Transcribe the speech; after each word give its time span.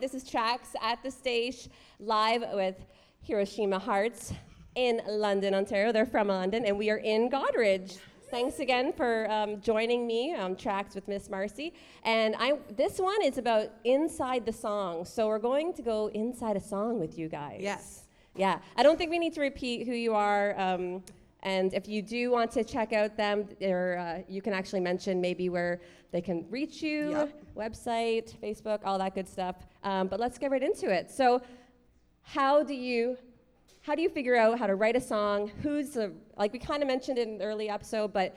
this 0.00 0.14
is 0.14 0.24
Tracks 0.24 0.70
at 0.82 1.02
the 1.02 1.10
Staysh 1.10 1.68
live 1.98 2.42
with 2.54 2.86
Hiroshima 3.20 3.78
Hearts 3.78 4.32
in 4.74 5.02
London, 5.06 5.54
Ontario. 5.54 5.92
They're 5.92 6.06
from 6.06 6.28
London, 6.28 6.64
and 6.64 6.78
we 6.78 6.88
are 6.88 6.96
in 6.96 7.28
Goderich. 7.28 7.98
Thanks 8.30 8.60
again 8.60 8.94
for 8.94 9.30
um, 9.30 9.60
joining 9.60 10.06
me 10.06 10.34
on 10.34 10.56
Tracks 10.56 10.94
with 10.94 11.06
Miss 11.06 11.28
Marcie. 11.28 11.74
And 12.04 12.34
I, 12.38 12.54
this 12.76 12.98
one 12.98 13.22
is 13.22 13.36
about 13.36 13.72
inside 13.84 14.46
the 14.46 14.52
song. 14.54 15.04
So 15.04 15.28
we're 15.28 15.38
going 15.38 15.74
to 15.74 15.82
go 15.82 16.06
inside 16.14 16.56
a 16.56 16.60
song 16.60 16.98
with 16.98 17.18
you 17.18 17.28
guys. 17.28 17.58
Yes. 17.60 18.04
Yeah. 18.34 18.60
I 18.76 18.82
don't 18.82 18.96
think 18.96 19.10
we 19.10 19.18
need 19.18 19.34
to 19.34 19.42
repeat 19.42 19.86
who 19.86 19.92
you 19.92 20.14
are. 20.14 20.58
Um, 20.58 21.02
and 21.42 21.72
if 21.74 21.88
you 21.88 22.02
do 22.02 22.30
want 22.30 22.50
to 22.52 22.62
check 22.64 22.92
out 22.92 23.16
them, 23.16 23.48
there, 23.58 23.98
uh, 23.98 24.22
you 24.28 24.42
can 24.42 24.52
actually 24.52 24.80
mention 24.80 25.20
maybe 25.20 25.48
where 25.48 25.80
they 26.12 26.20
can 26.20 26.44
reach 26.50 26.82
you, 26.82 27.10
Yep. 27.10 27.54
website, 27.56 28.36
Facebook, 28.42 28.80
all 28.84 28.98
that 28.98 29.14
good 29.14 29.28
stuff. 29.28 29.56
Um, 29.82 30.08
but 30.08 30.20
let's 30.20 30.36
get 30.38 30.50
right 30.50 30.62
into 30.62 30.90
it. 30.90 31.10
So, 31.10 31.40
how 32.22 32.62
do 32.62 32.74
you 32.74 33.16
how 33.82 33.94
do 33.94 34.02
you 34.02 34.10
figure 34.10 34.36
out 34.36 34.58
how 34.58 34.66
to 34.66 34.74
write 34.74 34.96
a 34.96 35.00
song? 35.00 35.50
Who's 35.62 35.90
the 35.90 36.12
like 36.36 36.52
we 36.52 36.58
kind 36.58 36.82
of 36.82 36.86
mentioned 36.88 37.18
in 37.18 37.38
the 37.38 37.44
early 37.44 37.68
episode, 37.70 38.12
but 38.12 38.36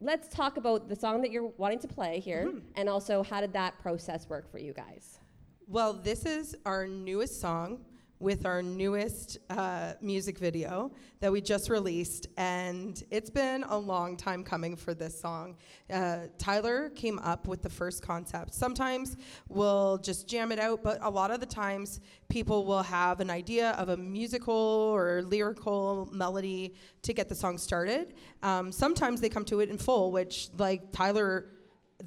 let's 0.00 0.28
talk 0.28 0.56
about 0.56 0.88
the 0.88 0.96
song 0.96 1.20
that 1.22 1.30
you're 1.32 1.48
wanting 1.58 1.80
to 1.80 1.88
play 1.88 2.20
here, 2.20 2.46
Mm-hmm. 2.46 2.58
and 2.76 2.88
also 2.88 3.22
how 3.22 3.40
did 3.40 3.52
that 3.54 3.78
process 3.80 4.28
work 4.28 4.50
for 4.50 4.58
you 4.58 4.72
guys? 4.72 5.18
Well, 5.66 5.92
this 5.92 6.24
is 6.24 6.54
our 6.64 6.86
newest 6.86 7.40
song 7.40 7.80
with 8.20 8.44
our 8.44 8.62
newest 8.62 9.38
uh, 9.48 9.94
music 10.02 10.38
video 10.38 10.92
that 11.20 11.32
we 11.32 11.40
just 11.40 11.70
released, 11.70 12.28
and 12.36 13.02
it's 13.10 13.30
been 13.30 13.64
a 13.64 13.76
long 13.76 14.16
time 14.16 14.44
coming 14.44 14.76
for 14.76 14.92
this 14.92 15.18
song. 15.18 15.56
Uh, 15.90 16.26
Tyler 16.38 16.90
came 16.90 17.18
up 17.20 17.48
with 17.48 17.62
the 17.62 17.68
first 17.70 18.02
concept. 18.02 18.54
Sometimes 18.54 19.16
we'll 19.48 19.96
just 19.98 20.28
jam 20.28 20.52
it 20.52 20.58
out, 20.58 20.82
but 20.82 20.98
a 21.02 21.10
lot 21.10 21.30
of 21.30 21.40
the 21.40 21.46
times 21.46 22.00
people 22.28 22.66
will 22.66 22.82
have 22.82 23.20
an 23.20 23.30
idea 23.30 23.70
of 23.72 23.88
a 23.88 23.96
musical 23.96 24.54
or 24.54 25.22
lyrical 25.22 26.08
melody 26.12 26.74
to 27.02 27.14
get 27.14 27.28
the 27.28 27.34
song 27.34 27.56
started. 27.56 28.12
Um, 28.42 28.70
sometimes 28.70 29.22
they 29.22 29.30
come 29.30 29.46
to 29.46 29.60
it 29.60 29.70
in 29.70 29.78
full, 29.78 30.12
which, 30.12 30.50
like 30.58 30.92
Tyler 30.92 31.46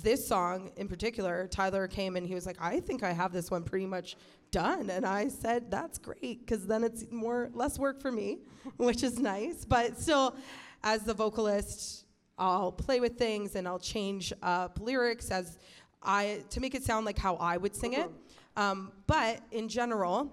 this 0.02 0.26
song 0.28 0.72
in 0.78 0.88
particular, 0.88 1.48
Tyler 1.48 1.88
came 1.88 2.16
and 2.16 2.26
he 2.26 2.36
was 2.36 2.46
like, 2.46 2.58
I 2.60 2.80
think 2.80 3.04
I 3.04 3.12
have 3.12 3.32
this 3.32 3.52
one 3.52 3.64
pretty 3.64 3.86
much 3.86 4.16
done. 4.52 4.90
And 4.90 5.06
I 5.06 5.28
said, 5.28 5.70
that's 5.70 5.98
great, 5.98 6.46
because 6.46 6.66
then 6.66 6.84
it's 6.84 7.06
more 7.12 7.50
less 7.54 7.78
work 7.78 8.02
for 8.02 8.12
me, 8.12 8.40
which 8.78 9.04
is 9.04 9.20
nice. 9.20 9.66
But 9.66 10.00
still, 10.00 10.36
as 10.84 11.04
the 11.04 11.14
vocalist, 11.14 12.06
I'll 12.38 12.72
play 12.72 13.00
with 13.00 13.18
things 13.18 13.56
and 13.56 13.68
I'll 13.68 13.80
change 13.80 14.34
up 14.42 14.80
lyrics 14.82 15.32
as 15.32 15.58
I 16.02 16.44
to 16.50 16.60
make 16.60 16.76
it 16.76 16.84
sound 16.84 17.06
like 17.06 17.18
how 17.18 17.36
I 17.36 17.58
would 17.58 17.76
sing 17.76 17.94
it. 17.94 18.10
Um, 18.58 18.92
but 19.08 19.42
in 19.52 19.70
general, 19.70 20.32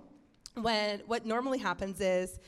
when 0.54 1.00
what 1.06 1.24
normally 1.24 1.58
happens 1.58 2.00
is 2.00 2.38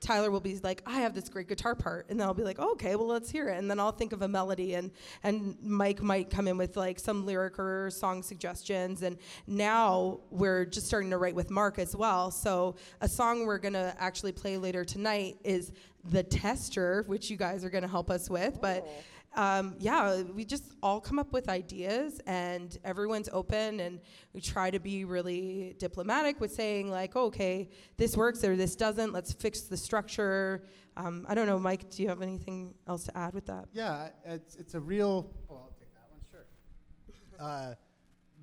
Tyler 0.00 0.30
will 0.30 0.40
be 0.40 0.58
like, 0.62 0.82
I 0.86 1.00
have 1.00 1.14
this 1.14 1.28
great 1.28 1.48
guitar 1.48 1.74
part, 1.74 2.06
and 2.08 2.20
then 2.20 2.26
I'll 2.26 2.34
be 2.34 2.42
like, 2.42 2.58
okay, 2.58 2.96
well 2.96 3.06
let's 3.06 3.30
hear 3.30 3.48
it, 3.48 3.58
and 3.58 3.70
then 3.70 3.80
I'll 3.80 3.92
think 3.92 4.12
of 4.12 4.22
a 4.22 4.28
melody, 4.28 4.74
and 4.74 4.90
and 5.22 5.56
Mike 5.62 6.02
might 6.02 6.30
come 6.30 6.48
in 6.48 6.58
with 6.58 6.76
like 6.76 6.98
some 6.98 7.26
lyric 7.26 7.58
or 7.58 7.90
song 7.90 8.22
suggestions, 8.22 9.02
and 9.02 9.18
now 9.46 10.20
we're 10.30 10.64
just 10.64 10.86
starting 10.86 11.10
to 11.10 11.18
write 11.18 11.34
with 11.34 11.50
Mark 11.50 11.78
as 11.78 11.96
well. 11.96 12.30
So 12.30 12.76
a 13.00 13.08
song 13.08 13.46
we're 13.46 13.58
gonna 13.58 13.94
actually 13.98 14.32
play 14.32 14.56
later 14.56 14.84
tonight 14.84 15.38
is 15.44 15.72
the 16.04 16.22
Tester, 16.22 17.04
which 17.06 17.30
you 17.30 17.36
guys 17.36 17.64
are 17.64 17.70
gonna 17.70 17.88
help 17.88 18.10
us 18.10 18.30
with, 18.30 18.60
but. 18.60 18.84
Oh. 18.86 18.92
Um, 19.36 19.76
yeah, 19.78 20.22
we 20.22 20.46
just 20.46 20.64
all 20.82 20.98
come 20.98 21.18
up 21.18 21.32
with 21.32 21.50
ideas 21.50 22.20
and 22.26 22.76
everyone's 22.84 23.28
open 23.32 23.80
and 23.80 24.00
we 24.32 24.40
try 24.40 24.70
to 24.70 24.78
be 24.80 25.04
really 25.04 25.76
diplomatic 25.78 26.40
with 26.40 26.52
saying 26.52 26.90
like, 26.90 27.12
oh, 27.16 27.26
okay, 27.26 27.68
this 27.98 28.16
works 28.16 28.42
or 28.44 28.56
this 28.56 28.74
doesn't. 28.76 29.12
Let's 29.12 29.34
fix 29.34 29.60
the 29.62 29.76
structure. 29.76 30.64
Um, 30.96 31.26
I 31.28 31.34
don't 31.34 31.46
know, 31.46 31.58
Mike. 31.58 31.90
Do 31.90 32.02
you 32.02 32.08
have 32.08 32.22
anything 32.22 32.72
else 32.88 33.04
to 33.04 33.16
add 33.16 33.34
with 33.34 33.44
that? 33.46 33.66
Yeah, 33.74 34.08
it's, 34.24 34.56
it's 34.56 34.74
a 34.74 34.80
real. 34.80 35.30
Oh, 35.50 35.56
I'll 35.56 35.74
take 35.78 35.92
that 35.92 36.08
one. 36.10 36.20
Sure. 36.30 37.46
Uh, 37.46 37.74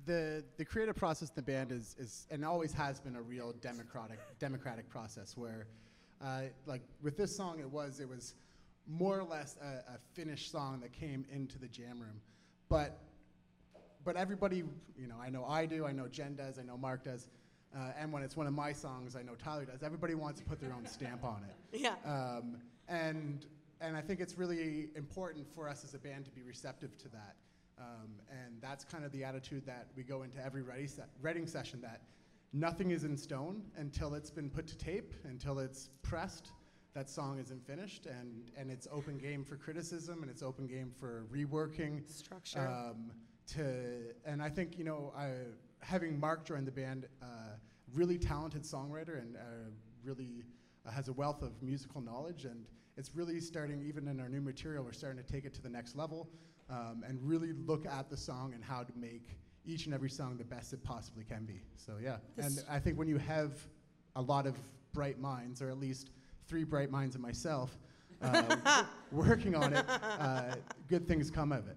the 0.06 0.44
the 0.58 0.64
creative 0.64 0.94
process 0.94 1.30
in 1.30 1.34
the 1.34 1.42
band 1.42 1.72
is 1.72 1.96
is 1.98 2.26
and 2.30 2.44
always 2.44 2.72
has 2.72 3.00
been 3.00 3.16
a 3.16 3.22
real 3.22 3.54
democratic 3.60 4.18
democratic 4.38 4.88
process 4.90 5.36
where, 5.36 5.66
uh, 6.22 6.42
like 6.66 6.82
with 7.02 7.16
this 7.16 7.34
song, 7.34 7.58
it 7.58 7.70
was 7.70 8.00
it 8.00 8.08
was 8.08 8.34
more 8.86 9.18
or 9.18 9.24
less 9.24 9.56
a, 9.62 9.92
a 9.94 9.98
finished 10.14 10.50
song 10.50 10.80
that 10.80 10.92
came 10.92 11.24
into 11.32 11.58
the 11.58 11.68
jam 11.68 12.00
room, 12.00 12.20
but 12.68 12.98
but 14.04 14.16
everybody, 14.16 14.64
you 14.98 15.06
know, 15.06 15.16
I 15.20 15.30
know 15.30 15.46
I 15.46 15.64
do, 15.64 15.86
I 15.86 15.92
know 15.92 16.06
Jen 16.08 16.34
does, 16.34 16.58
I 16.58 16.62
know 16.62 16.76
Mark 16.76 17.04
does, 17.04 17.28
uh, 17.74 17.92
and 17.98 18.12
when 18.12 18.22
it's 18.22 18.36
one 18.36 18.46
of 18.46 18.52
my 18.52 18.72
songs, 18.72 19.16
I 19.16 19.22
know 19.22 19.34
Tyler 19.34 19.64
does. 19.64 19.82
Everybody 19.82 20.14
wants 20.14 20.40
to 20.40 20.46
put 20.46 20.60
their 20.60 20.72
own 20.72 20.86
stamp 20.86 21.24
on 21.24 21.42
it. 21.48 21.54
Yeah. 21.80 21.94
Um, 22.04 22.58
and 22.88 23.46
and 23.80 23.96
I 23.96 24.00
think 24.00 24.20
it's 24.20 24.38
really 24.38 24.90
important 24.94 25.46
for 25.54 25.68
us 25.68 25.84
as 25.84 25.94
a 25.94 25.98
band 25.98 26.24
to 26.26 26.30
be 26.30 26.42
receptive 26.42 26.96
to 26.98 27.08
that. 27.08 27.34
Um, 27.78 28.10
and 28.30 28.60
that's 28.60 28.84
kind 28.84 29.04
of 29.04 29.10
the 29.10 29.24
attitude 29.24 29.66
that 29.66 29.88
we 29.96 30.04
go 30.04 30.22
into 30.22 30.42
every 30.44 30.62
ready 30.62 30.86
se- 30.86 31.02
writing 31.20 31.46
session. 31.46 31.80
That 31.82 32.02
nothing 32.52 32.92
is 32.92 33.02
in 33.04 33.16
stone 33.16 33.62
until 33.76 34.14
it's 34.14 34.30
been 34.30 34.48
put 34.48 34.66
to 34.68 34.76
tape, 34.78 35.12
until 35.24 35.58
it's 35.58 35.90
pressed. 36.02 36.52
That 36.94 37.10
song 37.10 37.40
isn't 37.40 37.66
finished, 37.66 38.06
and 38.06 38.50
and 38.56 38.70
it's 38.70 38.86
open 38.92 39.18
game 39.18 39.44
for 39.44 39.56
criticism, 39.56 40.22
and 40.22 40.30
it's 40.30 40.44
open 40.44 40.68
game 40.68 40.92
for 40.96 41.24
reworking 41.32 42.08
Structure. 42.08 42.60
um, 42.60 43.10
to 43.48 44.14
and 44.24 44.40
I 44.40 44.48
think 44.48 44.78
you 44.78 44.84
know 44.84 45.12
I, 45.16 45.30
having 45.80 46.18
Mark 46.20 46.44
join 46.44 46.64
the 46.64 46.70
band, 46.70 47.06
uh, 47.20 47.26
really 47.92 48.16
talented 48.16 48.62
songwriter 48.62 49.18
and 49.20 49.36
uh, 49.36 49.40
really 50.04 50.44
uh, 50.86 50.92
has 50.92 51.08
a 51.08 51.12
wealth 51.12 51.42
of 51.42 51.60
musical 51.60 52.00
knowledge, 52.00 52.44
and 52.44 52.64
it's 52.96 53.10
really 53.12 53.40
starting 53.40 53.82
even 53.82 54.06
in 54.06 54.20
our 54.20 54.28
new 54.28 54.40
material. 54.40 54.84
We're 54.84 54.92
starting 54.92 55.20
to 55.20 55.32
take 55.32 55.44
it 55.44 55.52
to 55.54 55.62
the 55.62 55.68
next 55.68 55.96
level 55.96 56.30
um, 56.70 57.02
and 57.04 57.18
really 57.20 57.54
look 57.54 57.86
at 57.86 58.08
the 58.08 58.16
song 58.16 58.52
and 58.54 58.62
how 58.62 58.84
to 58.84 58.92
make 58.96 59.36
each 59.64 59.86
and 59.86 59.94
every 59.94 60.10
song 60.10 60.36
the 60.36 60.44
best 60.44 60.72
it 60.72 60.84
possibly 60.84 61.24
can 61.24 61.44
be. 61.44 61.60
So 61.76 61.94
yeah, 62.00 62.18
and 62.38 62.62
I 62.70 62.78
think 62.78 62.96
when 62.96 63.08
you 63.08 63.18
have 63.18 63.52
a 64.14 64.22
lot 64.22 64.46
of 64.46 64.56
bright 64.92 65.18
minds, 65.18 65.60
or 65.60 65.70
at 65.70 65.80
least 65.80 66.10
three 66.46 66.64
bright 66.64 66.90
minds 66.90 67.14
and 67.14 67.22
myself. 67.22 67.76
Uh, 68.22 68.84
working 69.12 69.54
on 69.54 69.74
it, 69.74 69.84
uh, 69.88 70.54
good 70.88 71.06
things 71.06 71.30
come 71.30 71.52
of 71.52 71.66
it. 71.68 71.76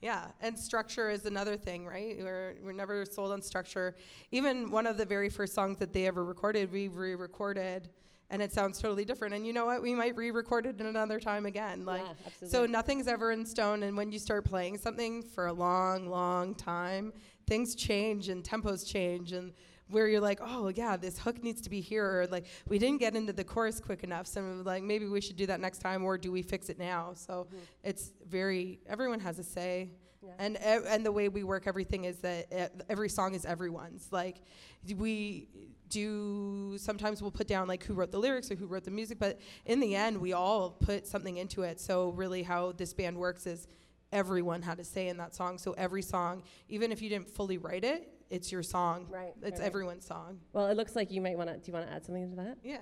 Yeah, 0.00 0.26
and 0.40 0.56
structure 0.56 1.10
is 1.10 1.26
another 1.26 1.56
thing, 1.56 1.84
right? 1.84 2.16
We're, 2.20 2.54
we're 2.62 2.72
never 2.72 3.04
sold 3.04 3.32
on 3.32 3.42
structure. 3.42 3.96
Even 4.30 4.70
one 4.70 4.86
of 4.86 4.96
the 4.96 5.04
very 5.04 5.28
first 5.28 5.54
songs 5.54 5.78
that 5.78 5.92
they 5.92 6.06
ever 6.06 6.24
recorded, 6.24 6.70
we 6.70 6.86
re 6.86 7.16
recorded, 7.16 7.88
and 8.30 8.40
it 8.40 8.52
sounds 8.52 8.78
totally 8.78 9.04
different. 9.04 9.34
And 9.34 9.44
you 9.44 9.52
know 9.52 9.66
what? 9.66 9.82
We 9.82 9.94
might 9.94 10.16
re 10.16 10.30
record 10.30 10.66
it 10.66 10.80
another 10.80 11.18
time 11.18 11.46
again. 11.46 11.84
Like, 11.84 12.02
Yeah, 12.02 12.48
so 12.48 12.64
nothing's 12.64 13.08
ever 13.08 13.32
in 13.32 13.44
stone. 13.44 13.82
And 13.82 13.96
when 13.96 14.12
you 14.12 14.20
start 14.20 14.44
playing 14.44 14.78
something 14.78 15.22
for 15.22 15.46
a 15.46 15.52
long, 15.52 16.08
long 16.08 16.54
time, 16.54 17.12
things 17.48 17.74
change 17.74 18.28
and 18.28 18.44
tempos 18.44 18.86
change. 18.86 19.32
And 19.32 19.52
where 19.90 20.06
you're 20.08 20.20
like, 20.20 20.40
oh, 20.42 20.68
yeah, 20.68 20.96
this 20.96 21.18
hook 21.18 21.42
needs 21.42 21.60
to 21.62 21.70
be 21.70 21.80
here. 21.80 22.04
Or 22.04 22.26
like, 22.26 22.46
we 22.68 22.78
didn't 22.78 22.98
get 22.98 23.16
into 23.16 23.32
the 23.32 23.44
chorus 23.44 23.80
quick 23.80 24.04
enough. 24.04 24.26
So 24.26 24.40
like, 24.64 24.82
maybe 24.82 25.06
we 25.06 25.20
should 25.20 25.36
do 25.36 25.46
that 25.46 25.60
next 25.60 25.78
time, 25.78 26.04
or 26.04 26.18
do 26.18 26.30
we 26.30 26.42
fix 26.42 26.68
it 26.68 26.78
now? 26.78 27.12
So 27.14 27.46
mm-hmm. 27.48 27.58
it's 27.82 28.12
very, 28.28 28.80
everyone 28.86 29.20
has 29.20 29.38
a 29.38 29.44
say. 29.44 29.90
Yeah. 30.22 30.32
And 30.38 30.56
e- 30.56 30.88
and 30.88 31.06
the 31.06 31.12
way 31.12 31.28
we 31.28 31.44
work 31.44 31.66
everything 31.66 32.04
is 32.04 32.18
that 32.18 32.46
e- 32.52 32.82
every 32.88 33.08
song 33.08 33.34
is 33.34 33.44
everyone's. 33.44 34.08
Like 34.10 34.42
we 34.96 35.48
do 35.88 36.76
sometimes 36.76 37.22
we'll 37.22 37.30
put 37.30 37.46
down 37.46 37.68
like 37.68 37.84
who 37.84 37.94
wrote 37.94 38.10
the 38.10 38.18
lyrics 38.18 38.50
or 38.50 38.56
who 38.56 38.66
wrote 38.66 38.82
the 38.82 38.90
music, 38.90 39.18
but 39.20 39.38
in 39.64 39.78
the 39.78 39.94
end 39.94 40.18
we 40.18 40.32
all 40.32 40.70
put 40.70 41.06
something 41.06 41.36
into 41.36 41.62
it. 41.62 41.80
So 41.80 42.10
really 42.10 42.42
how 42.42 42.72
this 42.72 42.92
band 42.92 43.16
works 43.16 43.46
is 43.46 43.68
everyone 44.12 44.62
had 44.62 44.80
a 44.80 44.84
say 44.84 45.08
in 45.08 45.16
that 45.18 45.34
song. 45.34 45.56
So 45.56 45.72
every 45.78 46.02
song, 46.02 46.42
even 46.68 46.90
if 46.90 47.00
you 47.00 47.08
didn't 47.08 47.30
fully 47.30 47.58
write 47.58 47.84
it, 47.84 48.12
it's 48.30 48.52
your 48.52 48.62
song. 48.62 49.06
Right, 49.10 49.32
It's 49.36 49.42
right, 49.42 49.52
right. 49.58 49.66
everyone's 49.66 50.06
song. 50.06 50.38
Well, 50.52 50.66
it 50.66 50.76
looks 50.76 50.94
like 50.96 51.10
you 51.10 51.20
might 51.20 51.36
want 51.36 51.48
to. 51.50 51.56
Do 51.56 51.62
you 51.66 51.72
want 51.72 51.86
to 51.86 51.92
add 51.92 52.04
something 52.04 52.30
to 52.30 52.36
that? 52.36 52.58
Yeah. 52.62 52.78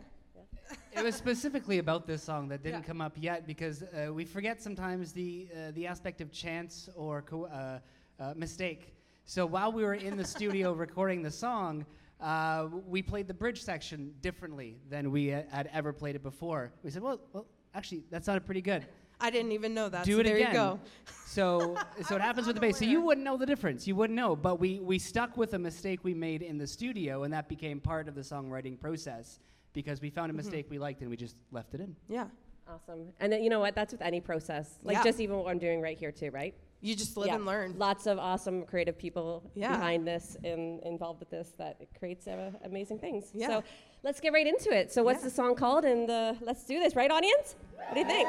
it 0.93 1.05
was 1.05 1.15
specifically 1.15 1.79
about 1.79 2.07
this 2.07 2.23
song 2.23 2.49
that 2.49 2.63
didn't 2.63 2.81
Yeah. 2.81 2.87
come 2.87 3.01
up 3.01 3.13
yet 3.17 3.47
because 3.47 3.83
uh, 3.85 4.13
we 4.13 4.25
forget 4.25 4.61
sometimes 4.61 5.13
the 5.13 5.49
uh, 5.55 5.71
the 5.73 5.87
aspect 5.87 6.21
of 6.21 6.33
chance 6.33 6.89
or 6.97 7.23
co- 7.23 7.45
uh, 7.47 7.79
uh, 8.19 8.35
mistake. 8.37 8.95
So 9.25 9.47
while 9.47 9.71
we 9.73 9.83
were 9.85 9.95
in 9.95 10.17
the 10.17 10.25
studio 10.25 10.73
recording 10.87 11.23
the 11.23 11.31
song, 11.31 11.85
uh, 12.21 12.69
we 12.87 13.03
played 13.03 13.29
the 13.29 13.35
bridge 13.35 13.63
section 13.63 14.15
differently 14.23 14.79
than 14.89 15.11
we 15.13 15.27
had 15.29 15.69
ever 15.73 15.93
played 15.93 16.17
it 16.17 16.23
before. 16.23 16.73
We 16.83 16.91
said, 16.91 17.03
"Well, 17.03 17.21
well, 17.33 17.47
actually, 17.75 18.03
that 18.11 18.25
sounded 18.25 18.45
pretty 18.47 18.63
good. 18.63 18.87
I 19.21 19.31
didn't 19.31 19.53
even 19.53 19.75
know 19.75 19.89
that. 19.89 20.05
Do 20.05 20.15
so 20.15 20.21
it 20.21 20.25
there 20.25 20.37
again." 20.37 20.49
you 20.49 20.55
go. 20.55 20.81
So, 21.27 21.77
so 22.09 22.17
it 22.17 22.23
happens 22.23 22.47
with 22.47 22.57
the 22.57 22.63
bass. 22.63 22.79
So 22.79 22.87
you 22.87 23.03
wouldn't 23.03 23.23
know 23.23 23.37
the 23.37 23.45
difference. 23.45 23.87
You 23.87 23.95
wouldn't 23.95 24.17
know. 24.17 24.35
But 24.35 24.59
we 24.59 24.81
we 24.81 24.99
stuck 24.99 25.37
with 25.37 25.53
a 25.53 25.59
mistake 25.59 26.01
we 26.03 26.15
made 26.15 26.41
in 26.41 26.57
the 26.57 26.67
studio, 26.67 27.25
and 27.25 27.33
that 27.35 27.47
became 27.47 27.79
part 27.79 28.09
of 28.09 28.15
the 28.15 28.23
songwriting 28.23 28.81
process 28.81 29.39
because 29.75 30.01
we 30.01 30.09
found 30.09 30.31
a 30.31 30.33
mm-hmm. 30.33 30.39
mistake 30.39 30.67
we 30.71 30.79
liked 30.79 31.03
and 31.03 31.11
we 31.11 31.17
just 31.17 31.37
left 31.53 31.75
it 31.75 31.81
in. 31.81 31.95
Yeah. 32.09 32.29
Awesome. 32.67 33.09
And 33.21 33.33
then, 33.33 33.45
you 33.45 33.51
know 33.51 33.61
what? 33.61 33.75
That's 33.75 33.93
with 33.93 34.03
any 34.03 34.21
process. 34.21 34.79
Like 34.83 34.97
Yeah. 34.97 35.05
just 35.05 35.21
even 35.21 35.37
what 35.37 35.51
I'm 35.51 35.59
doing 35.59 35.81
right 35.81 35.97
here 35.97 36.11
too, 36.11 36.31
right? 36.31 36.55
You 36.83 36.95
just 36.95 37.17
live 37.17 37.29
Yeah. 37.29 37.37
and 37.37 37.47
learn. 37.47 37.75
Lots 37.79 38.07
of 38.07 38.19
awesome 38.19 38.65
creative 38.65 38.99
people 38.99 39.43
Yeah. 39.55 39.71
behind 39.73 40.07
this 40.07 40.37
and 40.45 40.81
involved 40.83 41.21
with 41.21 41.31
this 41.31 41.53
that 41.59 41.79
creates 41.99 42.27
uh, 42.29 42.51
amazing 42.65 42.99
things. 42.99 43.31
Yeah. 43.35 43.49
So 43.49 43.63
let's 44.03 44.21
get 44.21 44.33
right 44.33 44.47
into 44.47 44.71
it. 44.71 44.93
So 44.93 45.03
what's 45.03 45.23
the 45.23 45.31
song 45.31 45.55
called? 45.55 45.85
And 45.85 46.11
uh, 46.11 46.35
let's 46.43 46.65
do 46.65 46.79
this, 46.79 46.95
right, 46.95 47.11
audience? 47.11 47.57
What 47.77 47.95
do 47.95 48.01
you 48.01 48.07
think? 48.07 48.29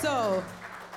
So, 0.00 0.42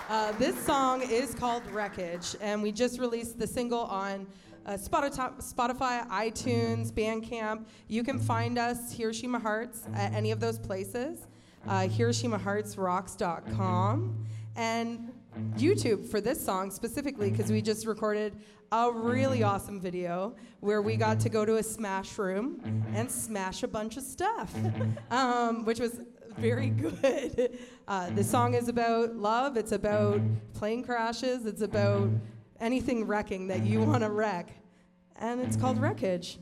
uh, 0.10 0.32
this 0.34 0.58
song 0.66 1.02
is 1.02 1.34
called 1.36 1.66
Wreckage, 1.72 2.36
and 2.42 2.62
we 2.62 2.72
just 2.72 3.00
released 3.00 3.40
the 3.40 3.48
single 3.48 3.80
on 3.82 4.28
uh, 4.66 4.74
Spotify, 4.74 5.34
Spotify, 5.42 6.08
iTunes, 6.10 6.92
Bandcamp. 6.92 7.66
You 7.88 8.04
can 8.04 8.20
find 8.20 8.58
us, 8.58 8.94
Hiroshima 8.94 9.40
Hearts, 9.40 9.84
at 9.94 10.14
any 10.14 10.32
of 10.32 10.40
those 10.40 10.58
places. 10.60 11.28
Uh, 11.68 11.88
HiroshimaHeartsRocks.com. 11.88 14.26
And 14.56 15.13
YouTube 15.56 16.08
for 16.10 16.22
this 16.22 16.44
song 16.44 16.72
specifically, 16.72 17.32
because 17.32 17.52
we 17.52 17.62
just 17.62 17.86
recorded 17.86 18.36
a 18.72 18.92
really 18.92 19.44
awesome 19.44 19.80
video 19.80 20.36
where 20.60 20.82
we 20.82 20.96
got 20.96 21.20
to 21.20 21.30
go 21.30 21.46
to 21.46 21.58
a 21.58 21.64
smash 21.64 22.18
room 22.18 22.86
and 22.94 23.10
smash 23.10 23.64
a 23.64 23.68
bunch 23.68 23.98
of 23.98 24.04
stuff, 24.04 24.54
um, 25.12 25.66
which 25.66 25.80
was 25.80 26.02
very 26.38 26.70
good. 27.02 27.60
Uh, 27.88 28.10
the 28.12 28.24
song 28.24 28.54
is 28.54 28.68
about 28.68 29.16
love, 29.16 29.58
it's 29.58 29.72
about 29.72 30.22
plane 30.54 30.84
crashes, 30.84 31.46
it's 31.46 31.62
about 31.62 32.10
anything 32.60 33.06
wrecking 33.06 33.48
that 33.48 33.66
you 33.66 33.82
want 33.82 34.04
to 34.04 34.10
wreck. 34.10 34.50
And 35.18 35.42
it's 35.42 35.56
called 35.56 35.80
Wreckage. 35.80 36.40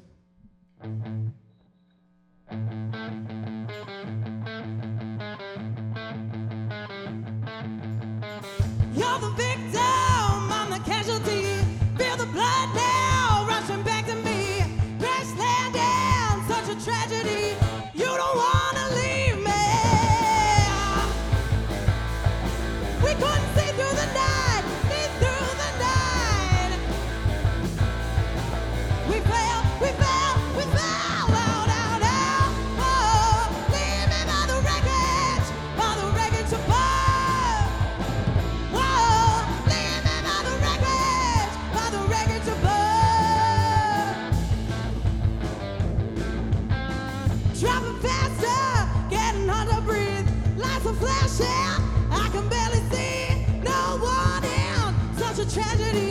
Flashing, 51.01 51.83
I 52.11 52.29
can 52.31 52.47
barely 52.47 52.81
see. 52.91 53.45
No 53.63 53.97
one 53.97 54.43
in, 54.43 55.17
such 55.17 55.39
a 55.39 55.53
tragedy. 55.53 56.10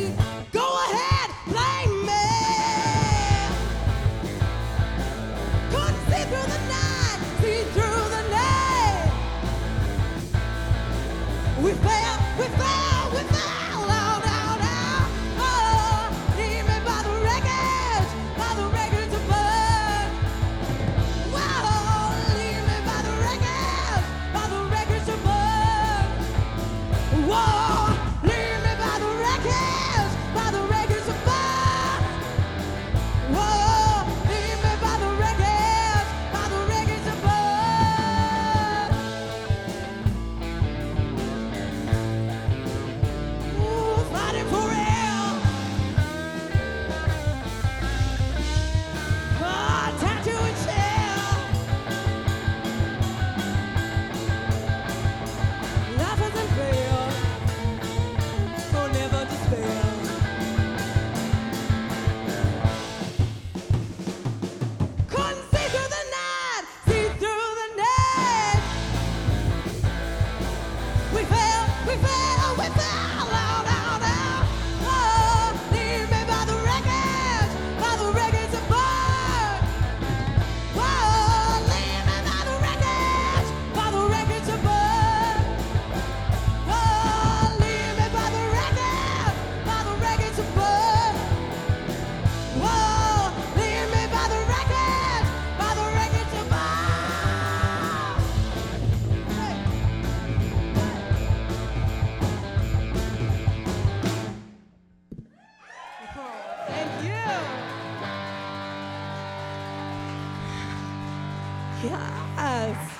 Yes. 112.68 112.90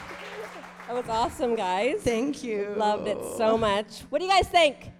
That 0.86 0.94
was 0.94 1.08
awesome, 1.08 1.54
guys. 1.54 1.96
Thank 2.02 2.42
you. 2.42 2.72
Loved 2.76 3.06
it 3.06 3.18
so 3.36 3.58
much. 3.58 4.00
What 4.08 4.18
do 4.20 4.24
you 4.24 4.30
guys 4.30 4.48
think? 4.48 4.90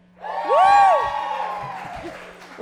Woo! 0.45 2.11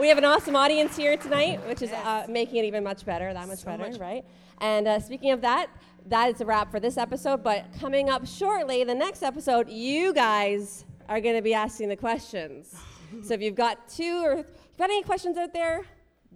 We 0.00 0.08
have 0.08 0.16
an 0.16 0.24
awesome 0.24 0.54
audience 0.54 0.96
here 0.96 1.16
tonight, 1.16 1.60
which 1.66 1.82
is 1.82 1.90
uh, 1.90 2.24
making 2.28 2.56
it 2.58 2.66
even 2.66 2.84
much 2.84 3.04
better, 3.04 3.32
that 3.34 3.48
much 3.48 3.58
So 3.58 3.66
better, 3.66 3.90
much- 3.90 3.98
right? 3.98 4.24
And 4.58 4.86
uh, 4.86 5.00
speaking 5.00 5.32
of 5.32 5.40
that, 5.40 5.66
that 6.06 6.30
is 6.32 6.40
a 6.40 6.46
wrap 6.46 6.70
for 6.70 6.78
this 6.78 6.96
episode. 6.96 7.42
But 7.42 7.66
coming 7.80 8.08
up 8.08 8.24
shortly, 8.26 8.84
the 8.84 8.94
next 8.94 9.22
episode, 9.24 9.68
you 9.68 10.14
guys 10.14 10.84
are 11.08 11.20
going 11.20 11.34
to 11.34 11.42
be 11.42 11.52
asking 11.52 11.88
the 11.88 11.96
questions. 11.96 12.76
so 13.24 13.34
if 13.34 13.42
you've 13.42 13.56
got 13.56 13.88
two 13.88 14.22
or 14.24 14.32
if 14.34 14.46
you've 14.46 14.78
got 14.78 14.84
any 14.90 15.02
questions 15.02 15.36
out 15.36 15.52
there, 15.52 15.84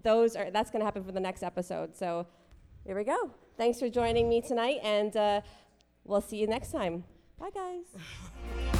those 0.02 0.34
are 0.34 0.50
that's 0.50 0.70
going 0.72 0.80
to 0.80 0.84
happen 0.84 1.04
for 1.04 1.12
the 1.12 1.20
next 1.20 1.44
episode. 1.44 1.96
So 1.96 2.26
here 2.84 2.96
we 2.96 3.04
go. 3.04 3.30
Thanks 3.56 3.78
for 3.78 3.88
joining 3.88 4.28
me 4.28 4.40
tonight, 4.40 4.78
and 4.82 5.16
uh, 5.16 5.40
we'll 6.04 6.20
see 6.20 6.36
you 6.36 6.46
next 6.46 6.72
time. 6.72 7.04
Bye, 7.38 7.50
guys. 7.54 8.68